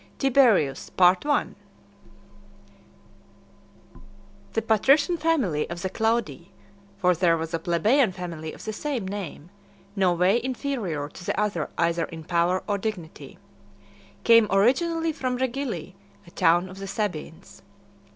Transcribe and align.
TIBERIUS 0.17 0.89
NERO 0.97 1.13
CAESAR. 1.13 1.27
(192) 1.27 1.61
I. 3.95 3.99
The 4.53 4.61
patrician 4.63 5.15
family 5.15 5.69
of 5.69 5.83
the 5.83 5.91
Claudii 5.91 6.47
(for 6.97 7.13
there 7.13 7.37
was 7.37 7.53
a 7.53 7.59
plebeian 7.59 8.11
family 8.11 8.51
of 8.51 8.65
the 8.65 8.73
same 8.73 9.07
name, 9.07 9.51
no 9.95 10.11
way 10.13 10.41
inferior 10.43 11.07
to 11.09 11.23
the 11.23 11.39
other 11.39 11.69
either 11.77 12.05
in 12.05 12.23
power 12.23 12.63
or 12.67 12.79
dignity) 12.79 13.37
came 14.23 14.47
originally 14.49 15.11
from 15.11 15.37
Regilli, 15.37 15.93
a 16.25 16.31
town 16.31 16.67
of 16.67 16.79
the 16.79 16.87
Sabines. 16.87 17.61